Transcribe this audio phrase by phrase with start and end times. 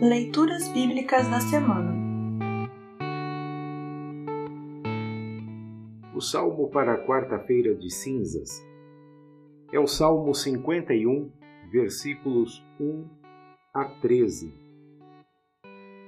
[0.00, 1.92] Leituras Bíblicas da Semana
[6.14, 8.64] O salmo para a quarta-feira de cinzas
[9.72, 11.32] é o Salmo 51,
[11.72, 13.08] versículos 1
[13.74, 14.54] a 13.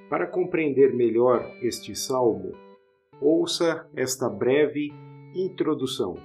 [0.08, 2.52] Para compreender melhor este salmo,
[3.20, 4.92] ouça esta breve
[5.34, 6.16] introdução.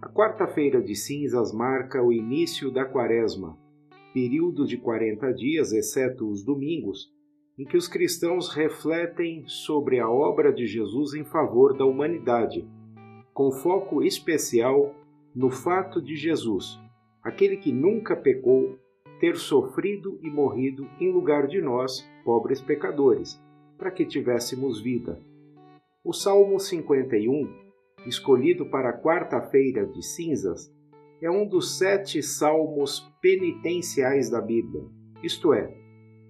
[0.00, 3.58] A quarta-feira de cinzas marca o início da quaresma,
[4.14, 7.12] período de 40 dias, exceto os domingos,
[7.58, 12.64] em que os cristãos refletem sobre a obra de Jesus em favor da humanidade,
[13.34, 14.94] com foco especial
[15.34, 16.78] no fato de Jesus,
[17.24, 18.78] aquele que nunca pecou,
[19.18, 23.42] ter sofrido e morrido em lugar de nós, pobres pecadores,
[23.76, 25.20] para que tivéssemos vida.
[26.04, 27.52] O Salmo 51,
[28.06, 30.72] escolhido para a quarta-feira de cinzas,
[31.24, 34.84] é um dos sete salmos penitenciais da Bíblia,
[35.22, 35.74] isto é,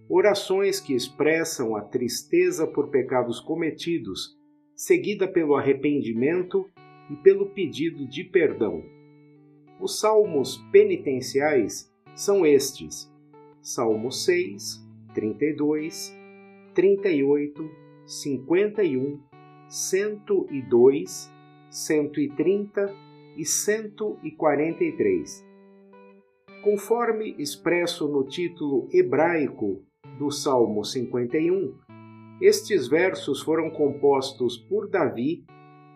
[0.09, 4.39] orações que expressam a tristeza por pecados cometidos,
[4.77, 6.71] seguida pelo arrependimento
[7.11, 8.85] e pelo pedido de perdão.
[9.81, 13.13] Os salmos penitenciais são estes:
[13.61, 14.81] Salmo 6,
[15.13, 16.17] 32,
[16.73, 17.69] 38,
[18.07, 19.21] 51,
[19.69, 21.33] 102,
[21.69, 25.45] 130 e 143.
[26.63, 29.83] Conforme expresso no título hebraico
[30.19, 31.75] do Salmo 51,
[32.41, 35.45] estes versos foram compostos por Davi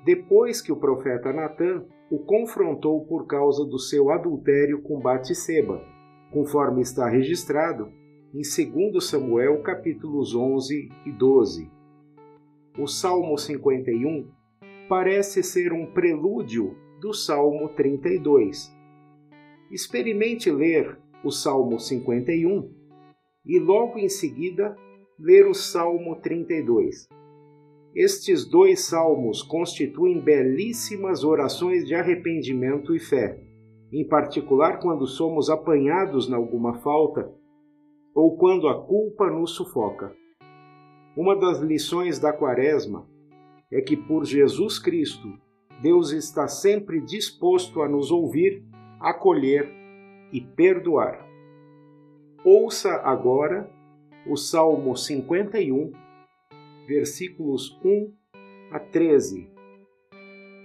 [0.04, 5.82] depois que o profeta Natã o confrontou por causa do seu adultério com Batseba,
[6.30, 7.92] conforme está registrado
[8.34, 11.70] em 2 Samuel capítulos 11 e 12.
[12.78, 14.30] O Salmo 51
[14.88, 18.72] parece ser um prelúdio do Salmo 32.
[19.70, 22.70] Experimente ler o Salmo 51
[23.46, 24.76] e logo em seguida
[25.18, 27.08] ler o Salmo 32.
[27.94, 33.40] Estes dois salmos constituem belíssimas orações de arrependimento e fé,
[33.92, 37.32] em particular quando somos apanhados em alguma falta
[38.14, 40.14] ou quando a culpa nos sufoca.
[41.16, 43.08] Uma das lições da Quaresma
[43.72, 45.28] é que por Jesus Cristo,
[45.80, 48.64] Deus está sempre disposto a nos ouvir,
[48.98, 49.70] acolher
[50.32, 51.24] e perdoar.
[52.44, 53.70] Ouça agora
[54.26, 55.92] o Salmo 51,
[56.86, 58.12] versículos 1
[58.72, 59.48] a 13.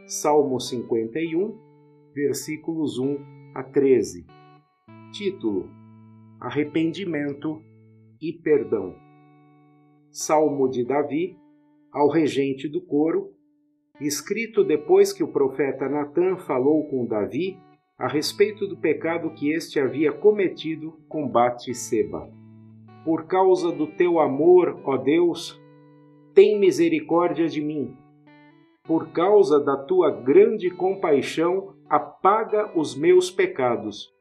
[0.08, 1.60] Salmo 51,
[2.14, 3.18] versículos 1
[3.54, 4.26] a 13.
[5.12, 5.70] Título:
[6.40, 7.62] Arrependimento
[8.20, 8.96] e Perdão.
[10.12, 11.38] Salmo de Davi,
[11.92, 13.33] ao regente do coro,
[14.08, 17.58] escrito depois que o profeta Natã falou com Davi
[17.98, 22.30] a respeito do pecado que este havia cometido com Bate-seba.
[23.06, 25.62] Por causa do teu amor, ó Deus,
[26.34, 27.96] tem misericórdia de mim.
[28.86, 34.12] Por causa da tua grande compaixão, apaga os meus pecados.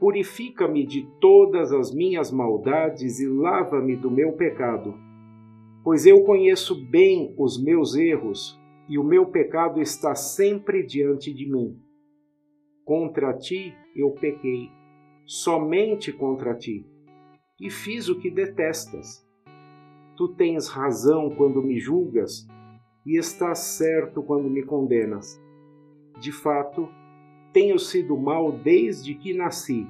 [0.00, 4.94] Purifica-me de todas as minhas maldades e lava-me do meu pecado.
[5.82, 8.58] Pois eu conheço bem os meus erros
[8.88, 11.78] e o meu pecado está sempre diante de mim.
[12.84, 14.70] Contra ti eu pequei,
[15.24, 16.86] somente contra ti,
[17.60, 19.26] e fiz o que detestas.
[20.16, 22.46] Tu tens razão quando me julgas
[23.06, 25.40] e estás certo quando me condenas.
[26.20, 26.88] De fato,
[27.52, 29.86] tenho sido mal desde que nasci.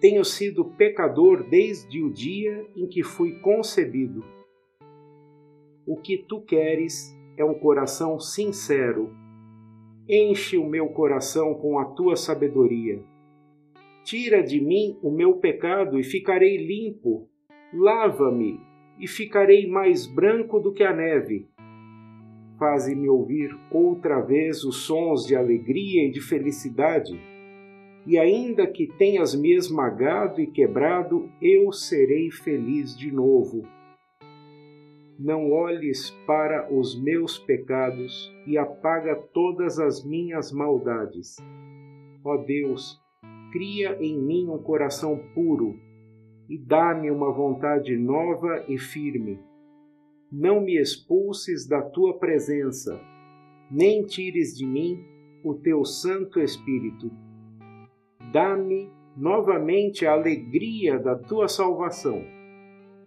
[0.00, 4.24] Tenho sido pecador desde o dia em que fui concebido.
[5.86, 9.10] O que tu queres é um coração sincero
[10.10, 12.98] Enche o meu coração com a tua sabedoria.
[14.02, 17.28] Tira de mim o meu pecado e ficarei limpo.
[17.74, 18.58] Lava-me
[18.98, 21.46] e ficarei mais branco do que a neve.
[22.58, 27.20] Faze-me ouvir outra vez os sons de alegria e de felicidade.
[28.06, 33.68] E ainda que tenhas me esmagado e quebrado, eu serei feliz de novo
[35.18, 41.36] não olhes para os meus pecados e apaga todas as minhas maldades.
[42.24, 43.02] Ó Deus,
[43.50, 45.76] cria em mim um coração puro
[46.48, 49.40] e dá-me uma vontade nova e firme.
[50.30, 53.00] Não me expulses da tua presença,
[53.70, 55.04] nem tires de mim
[55.42, 57.10] o teu Santo Espírito.
[58.32, 62.37] Dá-me novamente a alegria da tua salvação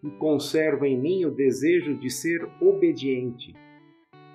[0.04, 3.54] e conservo em mim o desejo de ser obediente.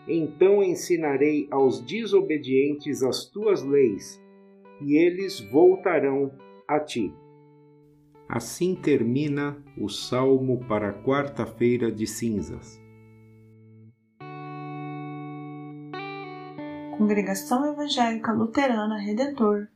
[0.08, 4.22] Então ensinarei aos desobedientes as tuas leis,
[4.80, 6.30] e eles voltarão
[6.68, 7.12] a ti.
[8.28, 12.80] Assim termina o salmo para a quarta-feira de cinzas.
[16.98, 19.68] Congregação Evangélica Luterana Redentor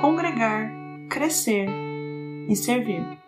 [0.00, 0.70] Congregar,
[1.08, 1.66] Crescer
[2.48, 3.23] e Servir.